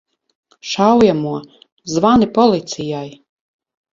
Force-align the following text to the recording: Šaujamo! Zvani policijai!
Šaujamo! 0.69 1.33
Zvani 1.97 2.27
policijai! 2.39 3.13